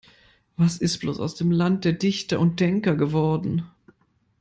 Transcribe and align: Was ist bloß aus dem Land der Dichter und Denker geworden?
Was 0.57 0.77
ist 0.79 0.97
bloß 0.97 1.19
aus 1.19 1.35
dem 1.35 1.51
Land 1.51 1.85
der 1.85 1.93
Dichter 1.93 2.39
und 2.39 2.59
Denker 2.59 2.95
geworden? 2.95 3.69